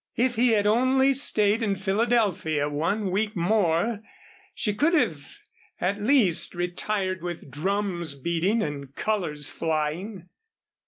If 0.15 0.33
he 0.35 0.47
had 0.53 0.65
only 0.65 1.13
stayed 1.13 1.61
in 1.61 1.75
Philadelphia 1.75 2.67
one 2.67 3.11
week 3.11 3.35
more, 3.35 4.01
she 4.55 4.73
could 4.73 4.95
at 5.79 6.01
least 6.01 6.53
have 6.53 6.57
retired 6.57 7.21
with 7.21 7.51
drums 7.51 8.15
beating 8.15 8.63
and 8.63 8.95
colors 8.95 9.51
flying. 9.51 10.27